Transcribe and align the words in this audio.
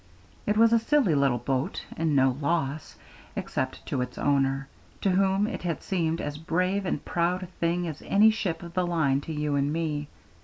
It 0.47 0.57
was 0.57 0.73
a 0.73 0.79
silly 0.79 1.13
little 1.13 1.37
boat, 1.37 1.85
and 1.95 2.15
no 2.15 2.35
loss, 2.41 2.95
except 3.35 3.85
to 3.85 4.01
its 4.01 4.17
owner, 4.17 4.67
to 5.01 5.11
whom 5.11 5.45
it 5.45 5.61
had 5.61 5.83
seemed 5.83 6.19
as 6.19 6.39
brave 6.39 6.87
and 6.87 7.05
proud 7.05 7.43
a 7.43 7.45
thing 7.45 7.87
as 7.87 8.01
any 8.07 8.31
ship 8.31 8.63
of 8.63 8.73
the 8.73 8.87
line 8.87 9.21
to 9.21 9.31
you 9.31 9.53
and 9.53 9.71
me. 9.71 10.07